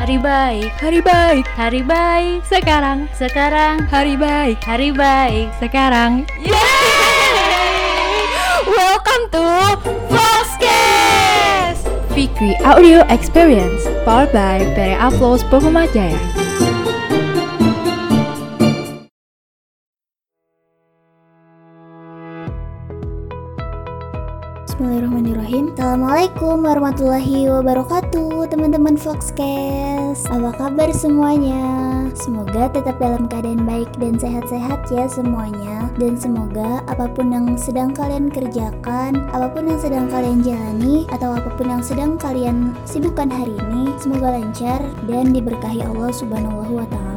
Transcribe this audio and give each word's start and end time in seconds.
Hari 0.00 0.16
baik, 0.16 0.72
Hari 0.80 1.00
baik, 1.04 1.44
hari 1.60 1.84
baik. 1.84 2.40
sekarang 2.48 3.04
Sekarang 3.12 3.84
hari 3.92 4.16
baik, 4.16 4.56
hari 4.64 4.96
baik. 4.96 5.52
sekarang. 5.60 6.24
Yeay! 6.40 8.24
Welcome 8.64 9.28
to 9.28 9.44
Foxcast! 10.08 11.84
Fikri 12.16 12.56
Audio 12.64 13.04
Experience, 13.12 13.84
powered 14.08 14.32
by 14.32 14.64
Pere 14.72 14.96
Uploads 14.96 15.44
Pokemon 15.52 15.92
Jaya. 15.92 16.16
Bismillahirrahmanirrahim. 24.80 25.76
Assalamualaikum 25.76 26.56
warahmatullahi 26.64 27.52
wabarakatuh 27.52 28.48
Teman-teman 28.48 28.96
Foxcast. 28.96 30.24
Apa 30.32 30.56
kabar 30.56 30.88
semuanya? 30.96 31.60
Semoga 32.16 32.72
tetap 32.72 32.96
dalam 32.96 33.28
keadaan 33.28 33.68
baik 33.68 33.92
dan 34.00 34.16
sehat-sehat 34.16 34.88
ya 34.88 35.04
semuanya. 35.04 35.84
Dan 36.00 36.16
semoga 36.16 36.80
apa 36.88 37.12
pun 37.12 37.28
yang 37.28 37.60
sedang 37.60 37.92
kalian 37.92 38.32
kerjakan 38.32 39.28
Apa 39.36 39.52
pun 39.52 39.68
yang 39.68 39.76
sedang 39.76 40.08
kalian 40.08 40.40
jalani 40.40 41.04
Atau 41.12 41.36
apa 41.36 41.52
pun 41.60 41.68
yang 41.68 41.84
sedang 41.84 42.16
kalian 42.16 42.72
sibukkan 42.88 43.28
hari 43.28 43.52
ini 43.68 43.92
Semoga 44.00 44.32
lancar 44.32 44.80
dan 45.04 45.28
diberkahi 45.28 45.84
Allah 45.84 46.08
subhanahu 46.08 46.72
wa 46.72 46.88
ta'ala 46.88 47.09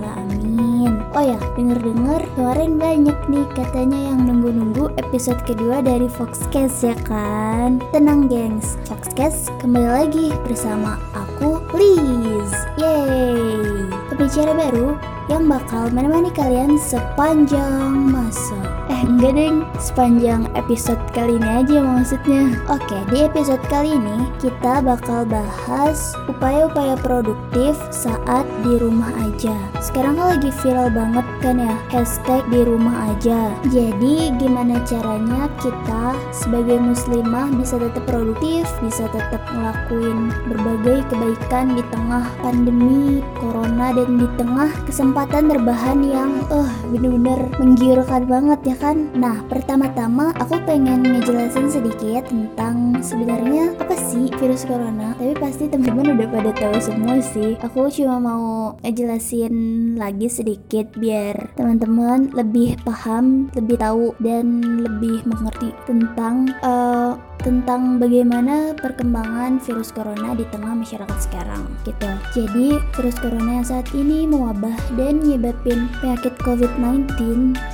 ya, 1.24 1.40
denger-denger 1.56 2.22
kemarin 2.36 2.76
banyak 2.76 3.16
nih 3.32 3.48
katanya 3.56 4.12
yang 4.12 4.28
nunggu-nunggu 4.28 4.92
episode 5.00 5.40
kedua 5.48 5.80
dari 5.80 6.12
Foxcast 6.12 6.84
ya 6.84 6.96
kan? 7.08 7.80
Tenang 7.96 8.28
gengs, 8.28 8.76
Foxcast 8.84 9.48
kembali 9.64 9.88
lagi 9.88 10.28
bersama 10.44 11.00
aku 11.16 11.64
Liz. 11.72 12.52
Yeay. 12.76 13.88
Pembicara 14.12 14.52
baru 14.52 15.00
yang 15.32 15.48
bakal 15.48 15.88
menemani 15.96 16.28
kalian 16.36 16.76
sepanjang 16.76 17.96
masa. 18.12 18.60
Eh 18.92 19.08
enggak 19.08 19.40
deng, 19.40 19.64
sepanjang 19.80 20.44
episode 20.60 21.00
kali 21.14 21.38
ini 21.38 21.50
aja 21.62 21.78
maksudnya. 21.86 22.58
Oke, 22.74 22.98
di 23.14 23.22
episode 23.22 23.62
kali 23.70 23.94
ini 23.94 24.26
kita 24.42 24.82
bakal 24.82 25.30
bahas 25.30 26.18
upaya-upaya 26.26 26.98
produktif 26.98 27.78
saat 27.94 28.44
di 28.66 28.82
rumah 28.82 29.14
aja. 29.22 29.54
Sekarang 29.78 30.18
kan 30.18 30.36
lagi 30.36 30.50
viral 30.66 30.90
banget 30.90 31.26
kan 31.46 31.62
ya, 31.62 31.78
hashtag 31.94 32.42
di 32.50 32.66
rumah 32.66 33.14
aja. 33.14 33.54
Jadi 33.70 34.34
gimana 34.42 34.82
caranya 34.90 35.46
kita 35.62 36.18
sebagai 36.34 36.82
muslimah 36.82 37.54
bisa 37.62 37.78
tetap 37.78 38.04
produktif, 38.10 38.66
bisa 38.82 39.06
tetap 39.14 39.46
ngelakuin 39.54 40.34
berbagai 40.50 41.06
kebaikan 41.14 41.78
di 41.78 41.86
tengah 41.94 42.26
pandemi 42.42 43.22
corona 43.38 43.94
dan 43.94 44.18
di 44.18 44.28
tengah 44.34 44.74
kesempatan 44.90 45.46
berbahan 45.46 46.02
yang 46.02 46.42
eh 46.50 46.72
bener-bener 46.90 47.54
menggiurkan 47.62 48.26
banget 48.26 48.60
ya 48.66 48.76
kan? 48.82 49.14
Nah 49.14 49.46
pertama-tama 49.46 50.34
aku 50.42 50.58
pengen 50.66 51.03
ngejelasin 51.04 51.68
sedikit 51.68 52.32
tentang 52.32 53.04
sebenarnya 53.04 53.76
apa 53.76 53.96
sih 54.00 54.32
virus 54.40 54.64
corona 54.64 55.12
tapi 55.20 55.36
pasti 55.36 55.68
teman-teman 55.68 56.16
udah 56.16 56.28
pada 56.32 56.52
tahu 56.56 56.78
semua 56.80 57.20
sih. 57.20 57.60
Aku 57.60 57.92
cuma 57.92 58.18
mau 58.20 58.46
ngejelasin 58.82 59.54
lagi 60.00 60.32
sedikit 60.32 60.88
biar 60.96 61.52
teman-teman 61.60 62.32
lebih 62.32 62.80
paham 62.88 63.52
lebih 63.54 63.80
tahu 63.80 64.16
dan 64.24 64.64
lebih 64.80 65.24
mengerti 65.28 65.76
tentang 65.84 66.52
eh, 66.64 67.12
tentang 67.44 68.00
bagaimana 68.00 68.72
perkembangan 68.80 69.60
virus 69.60 69.92
corona 69.92 70.32
di 70.34 70.48
tengah 70.50 70.74
masyarakat 70.74 71.20
sekarang 71.20 71.68
gitu. 71.84 72.10
Jadi 72.32 72.80
virus 72.96 73.20
corona 73.20 73.60
yang 73.60 73.68
saat 73.68 73.88
ini 73.92 74.24
mewabah 74.26 74.74
dan 74.96 75.20
nyebabin 75.20 75.92
penyakit 76.00 76.34
COVID-19 76.42 77.12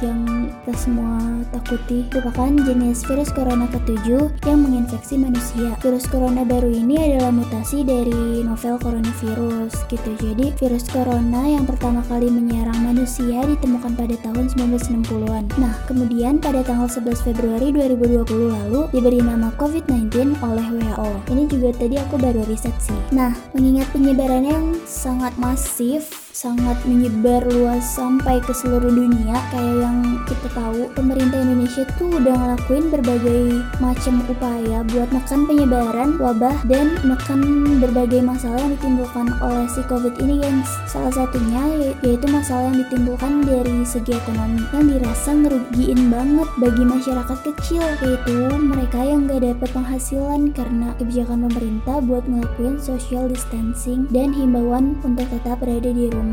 yang 0.01 0.19
kita 0.65 0.73
semua 0.75 1.45
takuti 1.53 2.09
merupakan 2.09 2.51
jenis 2.65 3.05
virus 3.05 3.29
corona 3.29 3.69
ketujuh 3.69 4.33
yang 4.49 4.59
menginfeksi 4.65 5.15
manusia. 5.21 5.77
Virus 5.85 6.09
corona 6.09 6.41
baru 6.41 6.73
ini 6.73 6.97
adalah 6.97 7.29
mutasi 7.29 7.85
dari 7.85 8.41
novel 8.41 8.81
coronavirus 8.81 9.85
gitu. 9.87 10.11
Jadi 10.17 10.57
virus 10.57 10.89
corona 10.89 11.45
yang 11.45 11.69
pertama 11.69 12.01
kali 12.09 12.33
menyerang 12.33 12.81
manusia 12.81 13.45
ditemukan 13.45 13.93
pada 13.93 14.15
tahun 14.25 14.49
1960-an. 14.49 15.45
Nah, 15.61 15.73
kemudian 15.85 16.41
pada 16.41 16.65
tanggal 16.65 16.89
11 16.89 17.21
Februari 17.21 17.69
2020 17.69 18.25
lalu 18.49 18.89
diberi 18.89 19.21
nama 19.21 19.53
COVID-19 19.59 20.39
oleh 20.39 20.67
WHO. 20.71 21.09
Ini 21.35 21.43
juga 21.51 21.69
tadi 21.75 21.99
aku 21.99 22.15
baru 22.15 22.47
riset 22.47 22.71
sih. 22.79 22.95
Nah, 23.11 23.35
mengingat 23.51 23.91
penyebaran 23.91 24.47
yang 24.47 24.65
sangat 24.87 25.35
masif, 25.35 26.28
sangat 26.39 26.79
menyebar 26.87 27.43
luas 27.51 27.83
sampai 27.99 28.39
ke 28.39 28.55
seluruh 28.55 28.87
dunia, 28.87 29.35
kayak 29.51 29.75
yang 29.83 30.23
kita 30.23 30.47
tahu, 30.55 30.87
pemerintah 30.95 31.43
Indonesia 31.43 31.83
tuh 31.99 32.07
udah 32.15 32.31
ngelakuin 32.31 32.87
berbagai 32.87 33.59
macam 33.83 34.23
upaya 34.23 34.79
buat 34.87 35.11
nekan 35.11 35.43
penyebaran 35.43 36.15
wabah 36.15 36.55
dan 36.71 36.95
nekan 37.03 37.43
berbagai 37.83 38.23
masalah 38.23 38.55
yang 38.55 38.71
ditimbulkan 38.79 39.35
oleh 39.43 39.67
si 39.67 39.83
COVID 39.91 40.15
ini, 40.23 40.39
gengs. 40.39 40.71
Salah 40.87 41.11
satunya 41.11 41.59
ya- 41.75 41.97
yaitu 42.07 42.31
masalah 42.31 42.71
yang 42.71 42.87
ditimbulkan 42.87 43.43
dari 43.43 43.83
segi 43.83 44.15
ekonomi 44.15 44.63
yang 44.71 44.87
dirasa 44.87 45.35
ngerugiin 45.35 46.07
banget 46.07 46.47
bagi 46.55 46.83
masyarakat 46.87 47.39
kecil, 47.51 47.83
yaitu 47.99 48.47
mereka 48.55 49.03
yang 49.03 49.27
gak 49.27 49.43
dapat 49.43 49.69
penghasilan 49.75 50.55
karena 50.55 50.95
kebijakan 50.95 51.51
pemerintah 51.51 51.99
buat 51.99 52.23
ngelakuin 52.23 52.79
social 52.79 53.27
distancing 53.27 54.07
dan 54.07 54.31
himbauan 54.31 54.95
untuk 55.03 55.27
tetap 55.27 55.59
berada 55.59 55.91
di 55.91 56.07
rumah. 56.07 56.28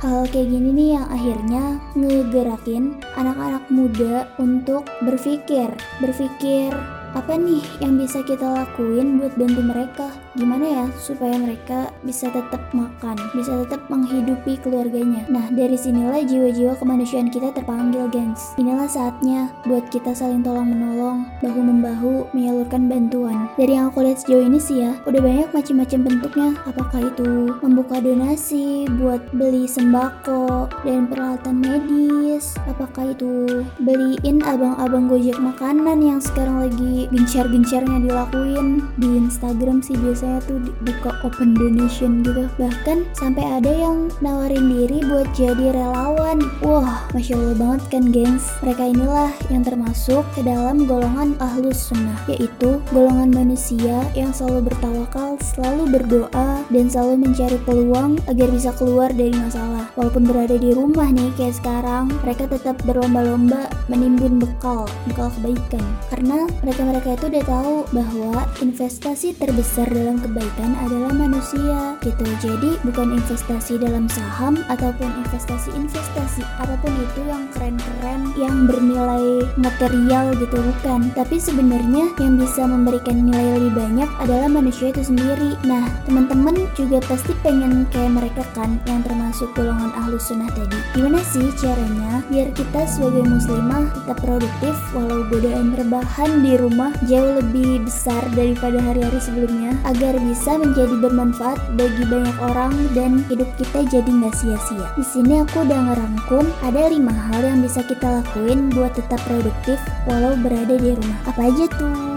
Hal 0.00 0.24
kayak 0.32 0.48
gini 0.48 0.72
nih 0.72 0.88
yang 0.96 1.06
akhirnya 1.12 1.64
ngegerakin 1.92 2.96
anak-anak 3.20 3.64
muda 3.68 4.24
untuk 4.40 4.88
berpikir, 5.04 5.68
berpikir 6.00 6.72
apa 7.10 7.34
nih 7.34 7.62
yang 7.82 7.98
bisa 7.98 8.22
kita 8.22 8.46
lakuin 8.46 9.18
buat 9.18 9.34
bantu 9.34 9.62
mereka? 9.66 10.06
Gimana 10.38 10.66
ya 10.66 10.86
supaya 10.94 11.34
mereka 11.34 11.90
bisa 12.06 12.30
tetap 12.30 12.62
makan, 12.70 13.18
bisa 13.34 13.50
tetap 13.66 13.82
menghidupi 13.90 14.54
keluarganya. 14.62 15.26
Nah, 15.26 15.50
dari 15.50 15.74
sinilah 15.74 16.22
jiwa-jiwa 16.22 16.78
kemanusiaan 16.78 17.32
kita 17.34 17.50
terpanggil, 17.50 18.06
gengs. 18.14 18.54
Inilah 18.62 18.86
saatnya 18.86 19.50
buat 19.66 19.90
kita 19.90 20.14
saling 20.14 20.46
tolong-menolong, 20.46 21.26
bahu-membahu, 21.42 22.30
menyalurkan 22.30 22.86
bantuan. 22.86 23.50
Dari 23.58 23.74
yang 23.74 23.90
aku 23.90 24.06
lihat 24.06 24.22
sejauh 24.22 24.46
ini 24.46 24.62
sih 24.62 24.86
ya, 24.86 24.94
udah 25.06 25.18
banyak 25.18 25.48
macam-macam 25.50 26.00
bentuknya. 26.06 26.50
Apakah 26.66 27.00
itu 27.10 27.30
membuka 27.58 27.98
donasi 27.98 28.86
buat 28.98 29.22
beli 29.34 29.66
sembako 29.66 30.70
dan 30.86 31.10
peralatan 31.10 31.58
medis? 31.58 32.54
Apakah 32.70 33.10
itu 33.10 33.66
beliin 33.82 34.42
abang-abang 34.46 35.10
gojek 35.10 35.36
makanan 35.42 35.98
yang 36.00 36.20
sekarang 36.22 36.62
lagi 36.62 36.99
gencar-gencarnya 37.08 37.98
dilakuin 38.04 38.84
di 39.00 39.08
Instagram 39.16 39.80
sih 39.80 39.96
biasanya 39.96 40.44
tuh 40.44 40.60
buka 40.84 41.16
open 41.24 41.56
donation 41.56 42.20
gitu. 42.20 42.44
Bahkan 42.60 43.08
sampai 43.16 43.44
ada 43.46 43.72
yang 43.72 44.12
nawarin 44.20 44.68
diri 44.68 45.00
buat 45.08 45.28
jadi 45.32 45.72
relawan. 45.72 46.44
Wah 46.60 47.08
masya 47.16 47.40
allah 47.40 47.56
banget 47.56 47.82
kan 47.88 48.04
gengs? 48.12 48.44
Mereka 48.60 48.92
inilah 48.92 49.32
yang 49.48 49.62
termasuk 49.64 50.26
ke 50.36 50.44
dalam 50.44 50.84
golongan 50.84 51.38
ahlus 51.40 51.88
sunnah 51.88 52.18
yaitu 52.28 52.82
golongan 52.92 53.32
manusia 53.32 54.04
yang 54.12 54.34
selalu 54.34 54.68
bertawakal 54.68 55.40
selalu 55.40 56.00
berdoa 56.00 56.64
dan 56.68 56.86
selalu 56.88 57.28
mencari 57.28 57.58
peluang 57.64 58.18
agar 58.28 58.48
bisa 58.50 58.70
keluar 58.76 59.08
dari 59.12 59.32
masalah. 59.34 59.88
Walaupun 59.96 60.24
berada 60.26 60.56
di 60.56 60.70
rumah 60.72 61.08
nih 61.08 61.30
kayak 61.36 61.56
sekarang 61.60 62.12
mereka 62.22 62.48
tetap 62.50 62.76
berlomba-lomba 62.84 63.70
menimbun 63.88 64.40
bekal 64.40 64.88
bekal 65.06 65.28
kebaikan. 65.40 65.84
Karena 66.08 66.46
mereka-mereka 66.90 67.22
itu 67.22 67.26
udah 67.30 67.44
tahu 67.46 67.76
bahwa 67.94 68.36
investasi 68.66 69.28
terbesar 69.38 69.86
dalam 69.94 70.18
kebaikan 70.18 70.74
adalah 70.82 71.14
manusia 71.14 71.94
gitu. 72.02 72.26
Jadi 72.42 72.82
bukan 72.82 73.14
investasi 73.14 73.78
dalam 73.78 74.10
saham 74.10 74.58
ataupun 74.66 75.06
investasi-investasi 75.22 76.42
apa 76.58 76.74
pun 76.82 76.90
itu 76.98 77.20
yang 77.30 77.46
keren-keren 77.54 78.34
yang 78.34 78.66
bernilai 78.66 79.46
material 79.54 80.34
gitu 80.34 80.58
bukan. 80.58 81.14
Tapi 81.14 81.38
sebenarnya 81.38 82.10
yang 82.18 82.34
bisa 82.34 82.66
memberikan 82.66 83.22
nilai 83.22 83.62
lebih 83.62 83.72
banyak 83.78 84.10
adalah 84.18 84.50
manusia 84.50 84.90
itu 84.90 85.06
sendiri. 85.06 85.54
Nah 85.62 85.86
teman-teman 86.10 86.58
juga 86.74 86.98
pasti 87.06 87.30
pengen 87.46 87.86
kayak 87.94 88.18
mereka 88.18 88.42
kan 88.50 88.82
yang 88.90 89.06
termasuk 89.06 89.46
golongan 89.54 89.94
ahlus 89.94 90.26
sunnah 90.26 90.50
tadi. 90.58 90.78
Gimana 90.98 91.22
sih 91.22 91.54
caranya 91.54 92.18
biar 92.26 92.50
kita 92.50 92.82
sebagai 92.90 93.30
muslimah 93.30 93.94
tetap 93.94 94.18
produktif 94.18 94.74
walau 94.90 95.22
godaan 95.30 95.78
rebahan 95.78 96.42
di 96.42 96.58
rumah 96.58 96.79
jauh 97.04 97.36
lebih 97.36 97.84
besar 97.84 98.24
daripada 98.32 98.80
hari-hari 98.80 99.20
sebelumnya 99.20 99.76
agar 99.84 100.16
bisa 100.24 100.56
menjadi 100.56 100.96
bermanfaat 100.96 101.58
bagi 101.76 102.04
banyak 102.08 102.36
orang 102.40 102.72
dan 102.96 103.20
hidup 103.28 103.48
kita 103.60 103.84
jadi 103.92 104.08
nggak 104.08 104.32
sia-sia. 104.32 104.86
Di 104.96 105.04
sini 105.04 105.44
aku 105.44 105.66
udah 105.66 105.80
ngerangkum 105.92 106.44
ada 106.64 106.88
lima 106.88 107.12
hal 107.12 107.44
yang 107.44 107.60
bisa 107.60 107.84
kita 107.84 108.24
lakuin 108.24 108.72
buat 108.72 108.96
tetap 108.96 109.20
produktif 109.28 109.76
walau 110.08 110.32
berada 110.40 110.80
di 110.80 110.96
rumah. 110.96 111.18
Apa 111.28 111.52
aja 111.52 111.68
tuh? 111.76 112.09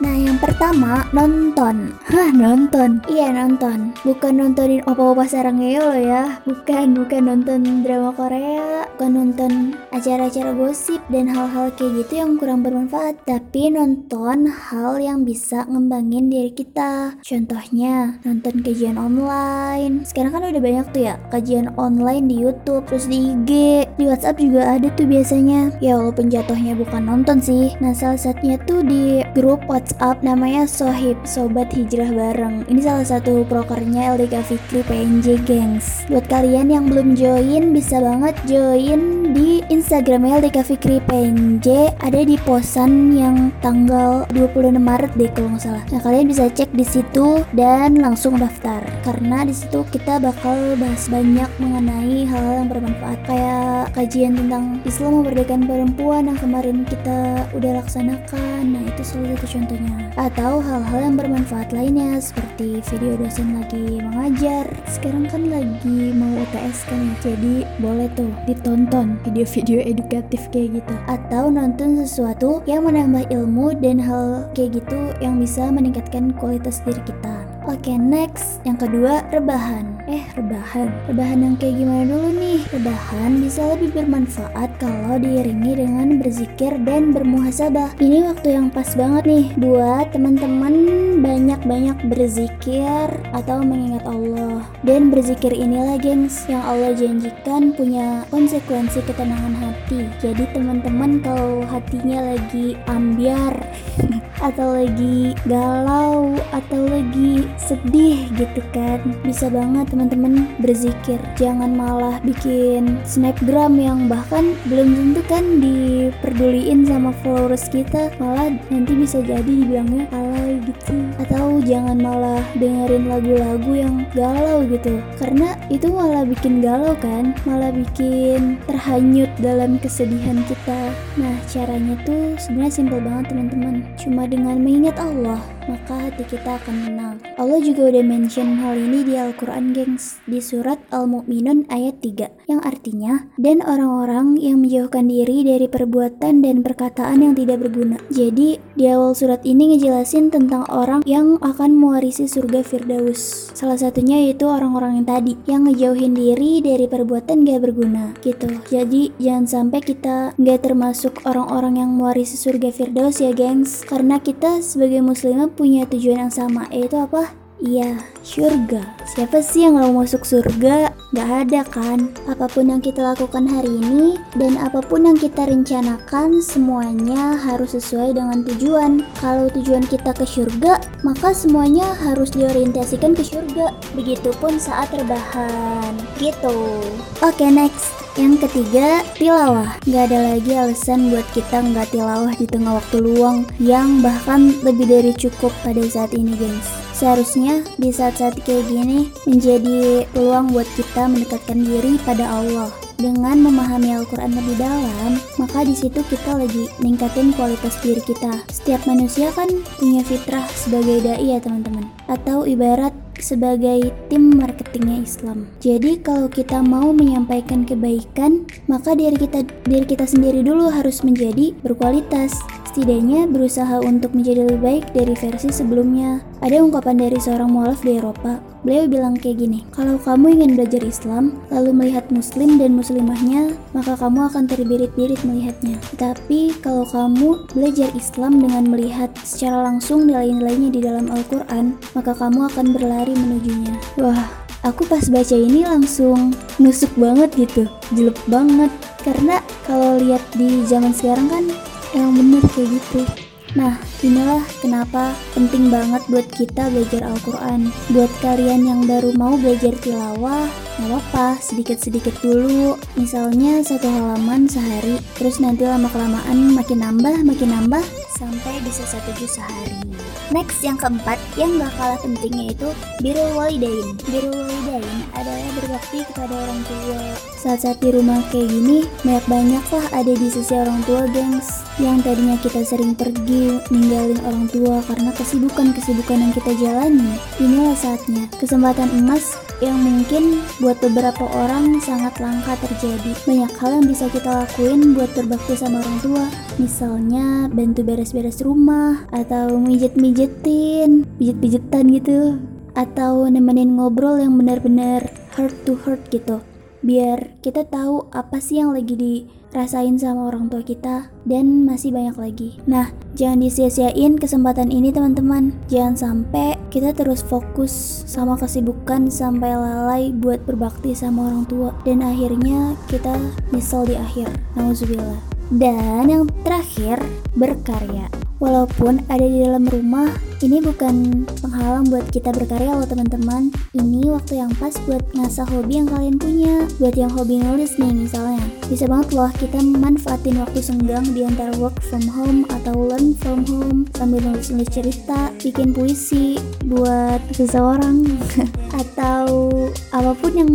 Nah, 0.00 0.16
yang 0.16 0.40
pertama 0.40 1.04
nonton. 1.12 1.92
Hah, 2.08 2.32
nonton. 2.32 3.04
Iya, 3.04 3.36
nonton. 3.36 3.92
Bukan 4.00 4.40
nontonin 4.40 4.80
opa-opa 4.88 5.28
sarangeo 5.28 5.92
loh 5.92 6.00
ya. 6.00 6.40
Bukan, 6.48 6.96
bukan 6.96 7.28
nonton 7.28 7.84
drama 7.84 8.08
Korea, 8.16 8.88
bukan 8.96 9.12
nonton 9.12 9.52
acara-acara 9.92 10.56
gosip 10.56 11.04
dan 11.12 11.28
hal-hal 11.28 11.68
kayak 11.76 12.00
gitu 12.00 12.16
yang 12.16 12.40
kurang 12.40 12.64
bermanfaat, 12.64 13.20
tapi 13.28 13.68
nonton 13.68 14.48
hal 14.48 14.96
yang 14.96 15.28
bisa 15.28 15.68
ngembangin 15.68 16.32
diri 16.32 16.48
kita. 16.48 17.20
Contohnya, 17.20 18.16
nonton 18.24 18.64
kajian 18.64 18.96
online. 18.96 20.08
Sekarang 20.08 20.32
kan 20.32 20.48
udah 20.48 20.64
banyak 20.64 20.86
tuh 20.96 21.02
ya 21.12 21.20
kajian 21.28 21.76
online 21.76 22.24
di 22.24 22.40
YouTube, 22.40 22.88
terus 22.88 23.04
di 23.04 23.36
IG, 23.36 23.84
di 24.00 24.04
WhatsApp 24.08 24.40
juga 24.40 24.80
ada 24.80 24.88
tuh 24.96 25.04
biasanya. 25.04 25.76
Ya 25.84 26.00
walaupun 26.00 26.32
jatuhnya 26.32 26.72
bukan 26.72 27.04
nonton 27.04 27.36
sih. 27.44 27.76
Nah, 27.84 27.92
salah 27.92 28.16
satunya 28.16 28.56
tuh 28.64 28.80
di 28.80 29.20
grup 29.36 29.60
WhatsApp 29.68 29.89
namanya 30.20 30.68
Sohib, 30.68 31.18
Sobat 31.26 31.72
Hijrah 31.74 32.12
Bareng. 32.14 32.62
Ini 32.68 32.80
salah 32.84 33.06
satu 33.06 33.42
prokernya 33.48 34.14
LDK 34.14 34.44
Fikri 34.46 34.86
PNJ 34.86 35.42
Gengs. 35.48 36.06
Buat 36.06 36.30
kalian 36.30 36.70
yang 36.70 36.86
belum 36.86 37.18
join, 37.18 37.74
bisa 37.74 37.98
banget 37.98 38.36
join 38.46 39.32
di 39.34 39.64
Instagram 39.72 40.28
LDK 40.28 40.62
Fikri 40.62 41.00
PNJ. 41.08 41.96
Ada 41.98 42.22
di 42.22 42.36
posan 42.46 43.16
yang 43.16 43.50
tanggal 43.64 44.28
26 44.30 44.78
Maret 44.78 45.12
deh 45.16 45.30
kalau 45.34 45.56
nggak 45.56 45.64
salah. 45.64 45.82
Nah, 45.90 46.00
kalian 46.04 46.26
bisa 46.30 46.46
cek 46.46 46.70
di 46.70 46.84
situ 46.86 47.42
dan 47.56 47.98
langsung 47.98 48.38
daftar. 48.38 48.84
Karena 49.02 49.42
di 49.42 49.54
situ 49.56 49.82
kita 49.90 50.20
bakal 50.20 50.76
bahas 50.78 51.08
banyak 51.10 51.50
mengenai 51.58 52.28
hal-hal 52.28 52.54
yang 52.62 52.68
bermanfaat 52.70 53.20
kayak 53.26 53.90
kajian 53.96 54.36
tentang 54.36 54.78
Islam 54.86 55.22
memerdekakan 55.22 55.66
perempuan 55.66 56.28
yang 56.28 56.38
kemarin 56.38 56.86
kita 56.86 57.48
udah 57.56 57.82
laksanakan. 57.82 58.62
Nah, 58.70 58.82
itu 58.84 59.02
salah 59.02 59.34
satu 59.34 59.79
contohnya. 59.80 60.12
Atau 60.18 60.60
hal-hal 60.60 61.00
yang 61.00 61.16
bermanfaat 61.16 61.72
lainnya 61.72 62.20
seperti 62.20 62.84
video 62.84 63.16
dosen 63.16 63.56
lagi 63.56 64.00
mengajar. 64.04 64.68
Sekarang 64.84 65.26
kan 65.30 65.48
lagi 65.48 66.12
mau 66.12 66.28
UTS 66.44 66.84
kan. 66.86 67.16
Jadi 67.24 67.64
boleh 67.80 68.08
tuh 68.12 68.30
ditonton 68.44 69.16
video-video 69.24 69.80
edukatif 69.80 70.48
kayak 70.52 70.82
gitu. 70.82 70.94
Atau 71.08 71.48
nonton 71.48 71.96
sesuatu 71.96 72.60
yang 72.68 72.84
menambah 72.84 73.32
ilmu 73.32 73.76
dan 73.80 73.96
hal 74.00 74.48
kayak 74.52 74.82
gitu 74.82 75.00
yang 75.24 75.40
bisa 75.40 75.72
meningkatkan 75.72 76.36
kualitas 76.36 76.84
diri 76.84 77.00
kita. 77.08 77.48
Oke, 77.68 77.92
next. 77.96 78.60
Yang 78.64 78.88
kedua, 78.88 79.24
rebahan. 79.30 79.99
Eh, 80.10 80.26
rebahan. 80.34 80.90
Rebahan 81.06 81.38
yang 81.38 81.54
kayak 81.54 81.78
gimana 81.78 82.02
dulu 82.02 82.34
nih? 82.34 82.66
Rebahan 82.74 83.46
bisa 83.46 83.62
lebih 83.78 83.94
bermanfaat 83.94 84.70
kalau 84.82 85.22
diiringi 85.22 85.86
dengan 85.86 86.18
berzikir 86.18 86.74
dan 86.82 87.14
bermuhasabah. 87.14 87.94
Ini 88.02 88.26
waktu 88.26 88.58
yang 88.58 88.74
pas 88.74 88.90
banget 88.98 89.22
nih 89.30 89.46
buat 89.62 90.10
teman-teman 90.10 90.74
banyak-banyak 91.22 92.10
berzikir 92.10 93.06
atau 93.30 93.62
mengingat 93.62 94.02
Allah. 94.02 94.66
Dan 94.82 95.14
berzikir 95.14 95.54
inilah 95.54 95.94
gengs 96.02 96.42
yang 96.50 96.66
Allah 96.66 96.90
janjikan 96.90 97.70
punya 97.78 98.26
konsekuensi 98.34 99.06
ketenangan 99.06 99.62
hati. 99.62 100.10
Jadi 100.18 100.42
teman-teman 100.50 101.22
kalau 101.22 101.62
hatinya 101.70 102.34
lagi 102.34 102.74
ambiar 102.90 103.54
atau 104.50 104.74
lagi 104.74 105.36
galau 105.44 106.34
atau 106.50 106.82
lagi 106.88 107.44
sedih 107.60 108.24
gitu 108.34 108.64
kan 108.72 108.98
bisa 109.20 109.52
banget 109.52 109.86
teman-teman 110.00 110.48
berzikir. 110.64 111.20
Jangan 111.36 111.76
malah 111.76 112.24
bikin 112.24 113.04
snapgram 113.04 113.76
yang 113.76 114.08
bahkan 114.08 114.56
belum 114.64 114.96
tentu 114.96 115.20
kan 115.28 115.44
diperduliin 115.60 116.88
sama 116.88 117.12
followers 117.20 117.68
kita. 117.68 118.08
Malah 118.16 118.48
nanti 118.72 118.96
bisa 118.96 119.20
jadi 119.20 119.44
dibilangnya 119.44 120.08
alay 120.16 120.56
gitu. 120.64 120.96
Atau 121.20 121.60
jangan 121.68 122.00
malah 122.00 122.40
dengerin 122.56 123.12
lagu-lagu 123.12 123.72
yang 123.76 124.08
galau 124.16 124.64
gitu. 124.72 125.04
Karena 125.20 125.52
itu 125.68 125.92
malah 125.92 126.24
bikin 126.24 126.64
galau 126.64 126.96
kan. 126.96 127.36
Malah 127.44 127.68
bikin 127.68 128.56
terhanyut 128.64 129.28
dalam 129.36 129.76
kesedihan 129.84 130.40
kita. 130.48 130.96
Nah 131.20 131.36
caranya 131.52 132.00
tuh 132.08 132.40
sebenarnya 132.40 132.72
simpel 132.72 133.04
banget 133.04 133.36
teman-teman. 133.36 133.84
Cuma 134.00 134.24
dengan 134.24 134.64
mengingat 134.64 134.96
Allah, 134.96 135.44
maka 135.68 135.99
hati 136.10 136.26
kita 136.26 136.58
akan 136.58 136.76
tenang. 136.90 137.16
Allah 137.38 137.62
juga 137.62 137.86
udah 137.86 138.02
mention 138.02 138.58
hal 138.58 138.74
ini 138.74 139.06
di 139.06 139.14
Al-Quran 139.14 139.70
gengs, 139.70 140.18
di 140.26 140.42
surat 140.42 140.82
Al-Mu'minun 140.90 141.70
ayat 141.70 142.02
3, 142.02 142.50
yang 142.50 142.58
artinya, 142.66 143.30
dan 143.38 143.62
orang-orang 143.62 144.34
yang 144.34 144.58
menjauhkan 144.58 145.06
diri 145.06 145.46
dari 145.46 145.70
perbuatan 145.70 146.42
dan 146.42 146.66
perkataan 146.66 147.22
yang 147.22 147.38
tidak 147.38 147.62
berguna. 147.62 148.02
Jadi, 148.10 148.58
di 148.74 148.84
awal 148.90 149.14
surat 149.14 149.38
ini 149.46 149.78
ngejelasin 149.78 150.34
tentang 150.34 150.66
orang 150.66 151.06
yang 151.06 151.38
akan 151.38 151.78
mewarisi 151.78 152.26
surga 152.26 152.66
Firdaus. 152.66 153.54
Salah 153.54 153.78
satunya 153.78 154.18
yaitu 154.26 154.50
orang-orang 154.50 154.98
yang 154.98 155.06
tadi, 155.06 155.38
yang 155.46 155.70
ngejauhin 155.70 156.12
diri 156.12 156.58
dari 156.58 156.90
perbuatan 156.90 157.46
gak 157.46 157.62
berguna, 157.62 158.18
gitu. 158.26 158.50
Jadi, 158.66 159.14
jangan 159.22 159.46
sampai 159.46 159.78
kita 159.78 160.34
gak 160.34 160.58
termasuk 160.66 161.22
orang-orang 161.22 161.78
yang 161.78 161.94
mewarisi 161.94 162.34
surga 162.34 162.74
Firdaus 162.74 163.22
ya 163.22 163.30
gengs, 163.30 163.86
karena 163.86 164.18
kita 164.18 164.58
sebagai 164.58 164.98
muslimah 165.06 165.46
punya 165.54 165.86
tujuan 165.86 165.99
yang 166.08 166.32
sama 166.32 166.64
yaitu 166.72 166.96
apa? 166.96 167.36
Iya, 167.60 168.00
surga. 168.24 168.80
Siapa 169.04 169.44
sih 169.44 169.68
yang 169.68 169.76
mau 169.76 170.00
masuk 170.00 170.24
surga? 170.24 170.96
Gak 171.12 171.28
ada 171.44 171.60
kan? 171.68 172.08
Apa 172.24 172.48
pun 172.48 172.72
yang 172.72 172.80
kita 172.80 173.04
lakukan 173.04 173.44
hari 173.44 173.68
ini 173.68 174.16
dan 174.32 174.56
apa 174.56 174.80
pun 174.80 175.04
yang 175.04 175.20
kita 175.20 175.44
rencanakan 175.44 176.40
semuanya 176.40 177.36
harus 177.36 177.76
sesuai 177.76 178.16
dengan 178.16 178.40
tujuan. 178.48 179.04
Kalau 179.20 179.52
tujuan 179.52 179.84
kita 179.84 180.16
ke 180.16 180.24
surga, 180.24 180.80
maka 181.04 181.36
semuanya 181.36 181.92
harus 182.00 182.32
diorientasikan 182.32 183.12
ke 183.12 183.20
surga. 183.20 183.76
Begitupun 183.92 184.56
saat 184.56 184.88
rebahan. 184.96 185.92
Gitu. 186.16 186.80
Oke, 187.20 187.44
next. 187.44 187.92
Yang 188.16 188.48
ketiga, 188.48 189.04
tilawah. 189.20 189.76
Gak 189.84 190.08
ada 190.08 190.32
lagi 190.32 190.56
alasan 190.56 191.12
buat 191.12 191.28
kita 191.36 191.60
nggak 191.60 191.92
tilawah 191.92 192.32
di 192.40 192.48
tengah 192.48 192.80
waktu 192.80 193.04
luang 193.04 193.44
yang 193.60 194.00
bahkan 194.00 194.56
lebih 194.64 194.88
dari 194.88 195.12
cukup 195.12 195.52
pada 195.60 195.84
saat 195.84 196.16
ini, 196.16 196.32
gengs. 196.40 196.89
Seharusnya 197.00 197.64
di 197.80 197.88
saat-saat 197.88 198.44
kayak 198.44 198.68
gini 198.68 199.08
menjadi 199.24 200.04
peluang 200.12 200.52
buat 200.52 200.68
kita 200.76 201.08
mendekatkan 201.08 201.64
diri 201.64 201.96
pada 202.04 202.28
Allah. 202.28 202.68
Dengan 203.00 203.40
memahami 203.40 203.96
Al-Quran 203.96 204.36
lebih 204.36 204.60
dalam, 204.60 205.16
maka 205.40 205.64
di 205.64 205.72
situ 205.72 206.04
kita 206.04 206.36
lagi 206.36 206.68
ningkatin 206.84 207.32
kualitas 207.32 207.80
diri 207.80 208.04
kita. 208.04 208.44
Setiap 208.52 208.84
manusia 208.84 209.32
kan 209.32 209.48
punya 209.80 210.04
fitrah 210.04 210.44
sebagai 210.52 211.00
dai 211.00 211.24
ya 211.24 211.40
teman-teman. 211.40 211.88
Atau 212.12 212.44
ibarat 212.44 212.92
sebagai 213.16 213.88
tim 214.12 214.36
marketingnya 214.36 215.00
Islam. 215.00 215.48
Jadi 215.64 216.04
kalau 216.04 216.28
kita 216.28 216.60
mau 216.60 216.92
menyampaikan 216.92 217.64
kebaikan, 217.64 218.44
maka 218.68 218.92
diri 218.92 219.16
kita 219.16 219.48
diri 219.64 219.88
kita 219.88 220.04
sendiri 220.04 220.44
dulu 220.44 220.68
harus 220.68 221.00
menjadi 221.00 221.56
berkualitas. 221.64 222.59
Setidaknya 222.70 223.26
berusaha 223.26 223.82
untuk 223.82 224.14
menjadi 224.14 224.46
lebih 224.46 224.62
baik 224.62 224.84
dari 224.94 225.18
versi 225.18 225.50
sebelumnya. 225.50 226.22
Ada 226.38 226.62
ungkapan 226.62 227.02
dari 227.02 227.18
seorang 227.18 227.50
mualaf 227.50 227.82
di 227.82 227.98
Eropa. 227.98 228.38
Beliau 228.62 228.86
bilang 228.86 229.18
kayak 229.18 229.42
gini, 229.42 229.66
kalau 229.74 229.98
kamu 229.98 230.38
ingin 230.38 230.54
belajar 230.54 230.78
Islam, 230.86 231.34
lalu 231.50 231.74
melihat 231.74 232.06
muslim 232.14 232.62
dan 232.62 232.78
muslimahnya, 232.78 233.58
maka 233.74 233.98
kamu 233.98 234.30
akan 234.30 234.46
terbirit-birit 234.46 235.18
melihatnya. 235.26 235.82
Tapi 235.98 236.54
kalau 236.62 236.86
kamu 236.86 237.42
belajar 237.50 237.90
Islam 237.98 238.38
dengan 238.38 238.70
melihat 238.70 239.10
secara 239.26 239.66
langsung 239.66 240.06
nilai-nilainya 240.06 240.70
di 240.70 240.78
dalam 240.78 241.10
Al-Quran, 241.10 241.74
maka 241.98 242.14
kamu 242.14 242.54
akan 242.54 242.70
berlari 242.70 243.18
menujunya. 243.18 243.74
Wah, 243.98 244.30
aku 244.62 244.86
pas 244.86 245.10
baca 245.10 245.34
ini 245.34 245.66
langsung 245.66 246.38
nusuk 246.62 246.94
banget 246.94 247.34
gitu, 247.34 247.66
jelek 247.98 248.20
banget. 248.30 248.70
Karena 249.02 249.42
kalau 249.66 249.98
lihat 249.98 250.22
di 250.38 250.62
zaman 250.70 250.94
sekarang 250.94 251.26
kan 251.26 251.44
emang 251.94 252.14
bener 252.14 252.42
kayak 252.54 252.68
gitu 252.70 253.29
Nah, 253.58 253.82
inilah 254.06 254.46
kenapa 254.62 255.10
penting 255.34 255.74
banget 255.74 255.98
buat 256.06 256.26
kita 256.30 256.70
belajar 256.70 257.02
Al-Quran. 257.02 257.74
Buat 257.90 258.12
kalian 258.22 258.62
yang 258.62 258.80
baru 258.86 259.10
mau 259.18 259.34
belajar 259.34 259.74
tilawah, 259.82 260.46
gak 260.78 260.86
apa-apa, 260.86 261.42
sedikit-sedikit 261.42 262.14
dulu. 262.22 262.78
Misalnya 262.94 263.58
satu 263.66 263.90
halaman 263.90 264.46
sehari, 264.46 265.02
terus 265.18 265.42
nanti 265.42 265.66
lama-kelamaan 265.66 266.54
makin 266.54 266.78
nambah, 266.78 267.26
makin 267.26 267.50
nambah, 267.50 267.82
sampai 268.14 268.54
bisa 268.62 268.86
satu 268.86 269.10
juz 269.18 269.34
sehari. 269.34 269.82
Next, 270.30 270.62
yang 270.62 270.78
keempat, 270.78 271.18
yang 271.34 271.58
gak 271.58 271.74
kalah 271.74 271.98
pentingnya 271.98 272.54
itu 272.54 272.68
birul 273.02 273.34
walidain. 273.34 273.98
Birul 274.06 274.46
walidain 274.46 275.00
adalah 275.10 275.50
berbakti 275.58 276.06
kepada 276.06 276.34
orang 276.38 276.60
tua. 276.70 277.02
Saat-saat 277.40 277.82
di 277.82 277.90
rumah 277.90 278.22
kayak 278.30 278.46
gini, 278.46 278.86
banyak-banyak 279.02 279.64
lah 279.72 279.86
ada 279.90 280.12
di 280.12 280.28
sisi 280.30 280.54
orang 280.54 280.84
tua 280.86 281.08
gengs. 281.10 281.66
Yang 281.80 281.96
tadinya 282.04 282.36
kita 282.36 282.60
sering 282.62 282.92
pergi, 282.92 283.39
ninggalin 283.70 284.20
orang 284.26 284.46
tua 284.50 284.84
karena 284.84 285.10
kesibukan-kesibukan 285.16 286.18
yang 286.18 286.32
kita 286.34 286.52
jalani. 286.58 287.16
Inilah 287.40 287.76
saatnya, 287.78 288.28
kesempatan 288.36 288.90
emas 289.00 289.38
yang 289.64 289.76
mungkin 289.76 290.44
buat 290.60 290.80
beberapa 290.80 291.24
orang 291.30 291.80
sangat 291.80 292.16
langka 292.20 292.56
terjadi. 292.64 293.12
Banyak 293.24 293.52
hal 293.56 293.70
yang 293.80 293.86
bisa 293.88 294.08
kita 294.12 294.44
lakuin 294.44 294.92
buat 294.92 295.12
berbakti 295.16 295.56
sama 295.56 295.80
orang 295.80 295.98
tua. 296.04 296.24
Misalnya 296.60 297.48
bantu 297.48 297.80
beres-beres 297.84 298.44
rumah 298.44 299.04
atau 299.12 299.56
mijet-mijetin, 299.56 301.08
pijet-pijetan 301.16 301.84
gitu 301.96 302.40
atau 302.74 303.26
nemenin 303.26 303.74
ngobrol 303.74 304.18
yang 304.22 304.38
benar-benar 304.38 305.10
heart 305.34 305.54
to 305.66 305.74
heart 305.82 306.00
gitu 306.14 306.38
biar 306.80 307.36
kita 307.44 307.68
tahu 307.68 308.08
apa 308.12 308.40
sih 308.40 308.60
yang 308.60 308.72
lagi 308.72 308.96
dirasain 308.96 310.00
sama 310.00 310.32
orang 310.32 310.48
tua 310.48 310.64
kita 310.64 311.12
dan 311.28 311.68
masih 311.68 311.92
banyak 311.92 312.16
lagi. 312.16 312.50
Nah 312.64 312.92
jangan 313.12 313.44
disia-siain 313.44 314.16
kesempatan 314.16 314.72
ini 314.72 314.88
teman-teman. 314.92 315.52
Jangan 315.68 315.94
sampai 315.96 316.56
kita 316.72 316.96
terus 316.96 317.20
fokus 317.20 317.72
sama 318.08 318.40
kesibukan 318.40 319.12
sampai 319.12 319.52
lalai 319.52 320.12
buat 320.14 320.40
berbakti 320.48 320.96
sama 320.96 321.28
orang 321.28 321.44
tua. 321.44 321.76
Dan 321.84 322.00
akhirnya 322.00 322.76
kita 322.88 323.12
nyesel 323.52 323.84
di 323.84 323.96
akhir. 324.00 324.32
Nauzubillah. 324.56 325.20
Dan 325.50 326.06
yang 326.06 326.24
terakhir 326.46 327.02
berkarya. 327.34 328.06
Walaupun 328.40 329.04
ada 329.12 329.26
di 329.26 329.44
dalam 329.44 329.68
rumah, 329.68 330.08
ini 330.40 330.58
bukan 330.64 331.28
penghalang 331.44 331.84
buat 331.92 332.08
kita 332.08 332.32
berkarya 332.32 332.72
loh 332.72 332.88
teman-teman. 332.88 333.52
Ini 333.76 334.08
waktu 334.08 334.40
yang 334.40 334.52
pas 334.56 334.72
buat 334.88 335.04
ngasah 335.12 335.44
hobi 335.52 335.84
yang 335.84 335.88
kalian 335.88 336.16
punya. 336.16 336.64
Buat 336.80 336.96
yang 336.96 337.12
hobi 337.12 337.44
nulis 337.44 337.76
nih 337.76 337.92
misalnya. 337.92 338.40
Bisa 338.72 338.88
banget 338.88 339.12
loh 339.12 339.28
kita 339.36 339.60
manfaatin 339.60 340.40
waktu 340.40 340.60
senggang 340.64 341.04
di 341.12 341.28
antara 341.28 341.52
work 341.60 341.76
from 341.84 342.04
home 342.08 342.48
atau 342.48 342.72
learn 342.72 343.12
from 343.20 343.44
home 343.44 343.84
sambil 343.92 344.24
nulis-nulis 344.24 344.72
cerita, 344.72 345.28
bikin 345.36 345.76
puisi 345.76 346.40
buat 346.64 347.20
seseorang 347.36 348.08
atau 348.80 349.50
apa 349.92 350.12
pun 350.16 350.32
yang 350.32 350.52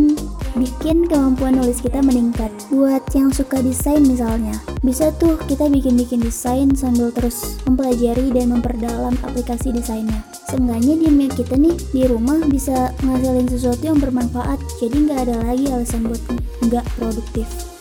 bikin 0.55 1.05
kemampuan 1.05 1.59
nulis 1.59 1.83
kita 1.83 1.99
meningkat. 1.99 2.51
Buat 2.71 3.03
yang 3.11 3.29
suka 3.29 3.59
desain 3.59 4.01
misalnya, 4.01 4.55
bisa 4.81 5.11
tuh 5.19 5.35
kita 5.45 5.67
bikin-bikin 5.67 6.23
desain 6.23 6.71
sambil 6.73 7.11
terus 7.11 7.59
mempelajari 7.67 8.31
dan 8.31 8.55
memperdalam 8.55 9.15
aplikasi 9.21 9.75
desainnya. 9.75 10.23
Seenggaknya 10.47 10.95
di 10.95 11.27
kita 11.27 11.55
nih 11.59 11.75
di 11.91 12.03
rumah 12.07 12.39
bisa 12.47 12.95
ngasilin 13.03 13.47
sesuatu 13.51 13.83
yang 13.83 13.99
bermanfaat, 13.99 14.57
jadi 14.79 14.95
nggak 14.95 15.19
ada 15.27 15.35
lagi 15.43 15.65
alasan 15.69 16.07
buat 16.07 16.23
nggak 16.63 16.85
produktif. 16.95 17.74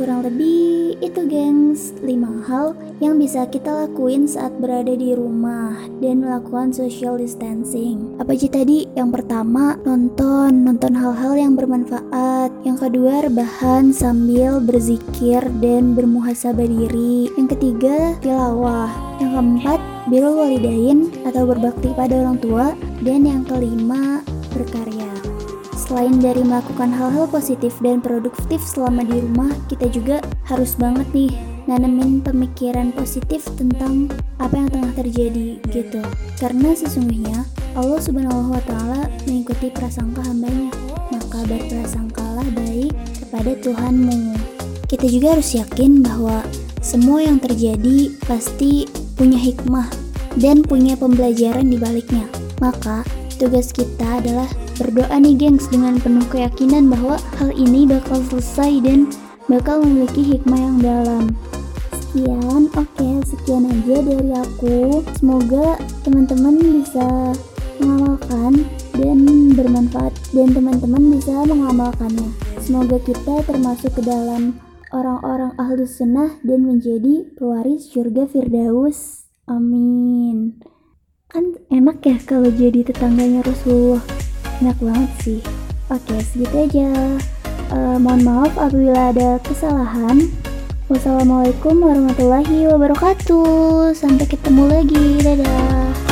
Kurang 0.00 0.24
lebih 0.24 0.96
itu 1.04 1.28
gengs 1.28 1.92
5 2.00 2.48
hal 2.48 2.72
yang 3.04 3.20
bisa 3.20 3.44
kita 3.44 3.84
lakuin 3.84 4.24
saat 4.24 4.48
berada 4.56 4.96
di 4.96 5.12
rumah 5.12 5.76
dan 6.00 6.24
melakukan 6.24 6.72
social 6.72 7.20
distancing. 7.20 8.16
Apa 8.16 8.32
aja 8.32 8.48
tadi? 8.48 8.88
Yang 8.96 9.20
pertama, 9.20 9.76
nonton, 9.84 10.64
nonton 10.64 10.96
hal-hal 10.96 11.36
yang 11.36 11.52
bermanfaat. 11.52 12.48
Yang 12.64 12.88
kedua, 12.88 13.28
rebahan 13.28 13.92
sambil 13.92 14.56
berzikir 14.64 15.44
dan 15.60 15.92
bermuhasabah 15.92 16.64
diri. 16.64 17.28
Yang 17.36 17.60
ketiga, 17.60 18.16
tilawah. 18.24 18.88
Yang 19.20 19.36
keempat, 19.36 19.80
birrul 20.08 20.40
walidain 20.40 21.12
atau 21.28 21.44
berbakti 21.44 21.92
pada 21.92 22.24
orang 22.24 22.40
tua. 22.40 22.72
Dan 23.04 23.28
yang 23.28 23.44
kelima, 23.44 24.24
berkarya. 24.56 25.19
Selain 25.90 26.22
dari 26.22 26.46
melakukan 26.46 26.94
hal-hal 26.94 27.26
positif 27.26 27.74
dan 27.82 27.98
produktif 27.98 28.62
selama 28.62 29.02
di 29.02 29.26
rumah, 29.26 29.50
kita 29.66 29.90
juga 29.90 30.22
harus 30.46 30.78
banget 30.78 31.02
nih 31.10 31.34
nanemin 31.66 32.22
pemikiran 32.22 32.94
positif 32.94 33.42
tentang 33.58 34.06
apa 34.38 34.54
yang 34.54 34.70
tengah 34.70 34.94
terjadi 34.94 35.58
gitu. 35.66 35.98
Karena 36.38 36.78
sesungguhnya 36.78 37.42
Allah 37.74 37.98
Subhanahu 37.98 38.54
wa 38.54 38.62
taala 38.70 39.10
mengikuti 39.26 39.66
prasangka 39.74 40.22
hambanya. 40.30 40.70
Maka 41.10 41.42
berprasangkalah 41.50 42.46
baik 42.54 42.94
kepada 43.26 43.50
Tuhanmu. 43.58 44.38
Kita 44.86 45.10
juga 45.10 45.34
harus 45.34 45.58
yakin 45.58 46.06
bahwa 46.06 46.46
semua 46.78 47.26
yang 47.26 47.42
terjadi 47.42 48.14
pasti 48.30 48.86
punya 49.18 49.42
hikmah 49.42 49.90
dan 50.38 50.62
punya 50.62 50.94
pembelajaran 50.94 51.66
di 51.66 51.82
baliknya. 51.82 52.30
Maka 52.62 53.02
tugas 53.42 53.74
kita 53.74 54.22
adalah 54.22 54.46
Berdoa 54.80 55.12
nih 55.20 55.36
gengs 55.36 55.68
dengan 55.68 56.00
penuh 56.00 56.24
keyakinan 56.32 56.88
bahwa 56.88 57.20
hal 57.36 57.52
ini 57.52 57.84
bakal 57.84 58.16
selesai 58.32 58.80
dan 58.80 59.12
bakal 59.44 59.84
memiliki 59.84 60.24
hikmah 60.24 60.56
yang 60.56 60.78
dalam. 60.80 61.24
Sekian, 61.92 62.72
oke, 62.72 62.88
okay, 62.96 63.20
sekian 63.28 63.68
aja 63.68 64.00
dari 64.00 64.32
aku. 64.32 65.04
Semoga 65.20 65.76
teman-teman 66.00 66.80
bisa 66.80 67.36
mengamalkan 67.76 68.64
dan 68.96 69.18
bermanfaat 69.52 70.16
dan 70.32 70.48
teman-teman 70.56 71.12
bisa 71.12 71.44
mengamalkannya. 71.44 72.32
Semoga 72.64 72.96
kita 73.04 73.44
termasuk 73.44 74.00
ke 74.00 74.02
dalam 74.02 74.64
orang-orang 74.96 75.52
ahlus 75.60 76.00
sunnah 76.00 76.40
dan 76.40 76.64
menjadi 76.64 77.28
pewaris 77.36 77.92
surga 77.92 78.32
Firdaus. 78.32 79.28
Amin. 79.44 80.56
Kan 81.28 81.60
enak 81.68 82.00
ya 82.00 82.16
kalau 82.24 82.48
jadi 82.48 82.80
tetangganya 82.80 83.44
Rasulullah 83.44 84.19
enak 84.60 84.78
banget 84.78 85.10
sih. 85.24 85.40
Oke 85.88 86.20
segitu 86.22 86.56
aja. 86.68 86.90
Uh, 87.72 87.96
mohon 87.98 88.22
maaf 88.22 88.52
apabila 88.54 89.10
ada 89.10 89.40
kesalahan. 89.42 90.28
Wassalamualaikum 90.90 91.80
warahmatullahi 91.80 92.68
wabarakatuh. 92.68 93.96
Sampai 93.96 94.26
ketemu 94.28 94.64
lagi. 94.68 95.06
Dadah 95.22 96.09